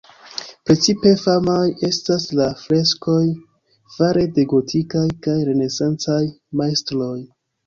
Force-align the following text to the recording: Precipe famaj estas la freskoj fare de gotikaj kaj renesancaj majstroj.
Precipe 0.69 1.09
famaj 1.23 1.65
estas 1.87 2.25
la 2.39 2.47
freskoj 2.61 3.19
fare 3.99 4.25
de 4.39 4.47
gotikaj 4.55 5.05
kaj 5.27 5.37
renesancaj 5.53 6.19
majstroj. 6.65 7.15